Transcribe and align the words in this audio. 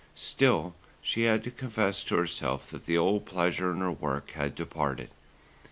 Still 0.15 0.73
she 0.99 1.25
had 1.25 1.43
to 1.43 1.51
confess 1.51 2.03
to 2.05 2.15
herself 2.15 2.71
that 2.71 2.87
the 2.87 2.97
old 2.97 3.27
pleasure 3.27 3.71
in 3.71 3.81
her 3.81 3.91
work 3.91 4.31
had 4.31 4.55
departed. 4.55 5.11